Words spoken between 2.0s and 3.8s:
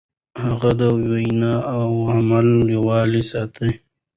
عمل يووالی ساته.